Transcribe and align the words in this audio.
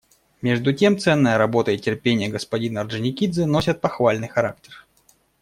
Между 0.41 0.73
тем 0.73 0.97
ценная 0.97 1.37
работа 1.37 1.73
и 1.73 1.77
терпение 1.77 2.27
господина 2.27 2.81
Орджоникидзе 2.81 3.45
носят 3.45 3.81
похвальный 3.81 4.27
характер. 4.29 4.87